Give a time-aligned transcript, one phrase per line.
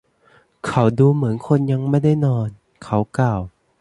[0.65, 2.49] “เขาดูเหมือนคนยังไม่ได้นอน”
[2.83, 3.41] เขากล่าว